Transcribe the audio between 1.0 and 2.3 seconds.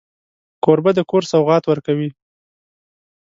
کور سوغات ورکوي.